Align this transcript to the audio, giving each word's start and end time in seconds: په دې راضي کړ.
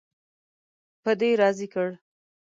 په 1.03 1.11
دې 1.19 1.29
راضي 1.41 1.67
کړ. 1.73 1.89